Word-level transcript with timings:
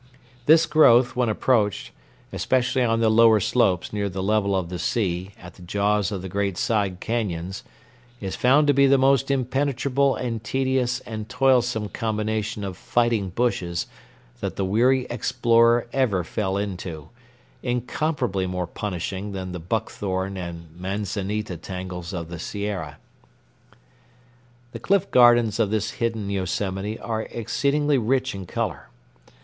This 0.47 0.65
growth, 0.65 1.15
when 1.15 1.29
approached, 1.29 1.91
especially 2.33 2.81
on 2.83 3.01
the 3.01 3.07
lower 3.11 3.39
slopes 3.39 3.93
near 3.93 4.09
the 4.09 4.23
level 4.23 4.55
of 4.55 4.69
the 4.69 4.79
sea 4.79 5.29
at 5.39 5.53
the 5.53 5.61
jaws 5.61 6.11
of 6.11 6.23
the 6.23 6.27
great 6.27 6.57
side 6.57 6.99
cañons, 6.99 7.61
is 8.19 8.35
found 8.35 8.65
to 8.65 8.73
be 8.73 8.87
the 8.87 8.97
most 8.97 9.29
impenetrable 9.29 10.15
and 10.15 10.43
tedious 10.43 11.01
and 11.01 11.29
toilsome 11.29 11.87
combination 11.89 12.63
of 12.63 12.77
fighting 12.77 13.29
bushes 13.29 13.85
that 14.39 14.55
the 14.55 14.65
weary 14.65 15.05
explorer 15.11 15.85
ever 15.93 16.23
fell 16.23 16.57
into, 16.57 17.09
incomparably 17.61 18.47
more 18.47 18.65
punishing 18.65 19.33
than 19.33 19.51
the 19.51 19.59
buckthorn 19.59 20.35
and 20.35 20.65
manzanita 20.75 21.57
tangles 21.57 22.11
of 22.11 22.27
the 22.27 22.39
Sierra. 22.39 22.97
The 24.71 24.79
cliff 24.79 25.11
gardens 25.11 25.59
of 25.59 25.69
this 25.69 25.91
hidden 25.91 26.27
Yosemite 26.31 26.97
are 26.97 27.27
exceedingly 27.31 27.99
rich 27.99 28.33
in 28.33 28.47
color. 28.47 28.87